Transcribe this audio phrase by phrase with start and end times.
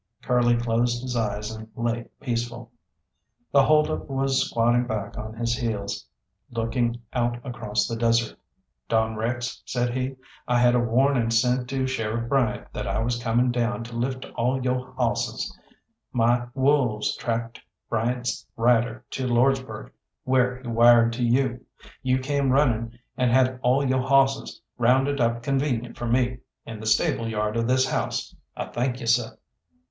[0.23, 2.71] Curly closed his eyes and lay peaceful.
[3.51, 6.07] The hold up was squatting back on his heels,
[6.49, 8.35] looking out across the desert.
[8.89, 10.15] "Don Rex," said he,
[10.47, 14.25] "I had a warning sent to Sheriff Bryant that I was coming down to lift
[14.33, 15.55] all yo' hawsses.
[16.11, 19.91] My wolves tracked Bryant's rider to Lordsburgh,
[20.23, 21.63] where he wired to you.
[22.01, 26.87] You came running, and had all yo' hawsses rounded up convenient for me, in the
[26.87, 28.35] stable yard of this house.
[28.57, 29.29] I thank you, seh."